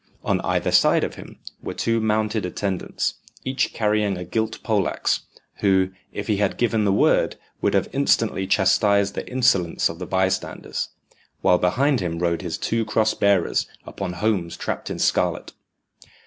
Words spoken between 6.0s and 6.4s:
if he